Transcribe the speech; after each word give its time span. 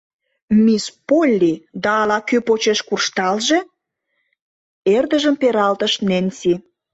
—Мисс 0.63 0.85
Полли 1.07 1.53
да 1.83 1.91
ала-кӧ 2.01 2.37
почеш 2.47 2.79
куржталже!— 2.87 3.59
эрдыжым 4.95 5.35
пералтыш 5.41 5.93
Ненси. 6.07 6.53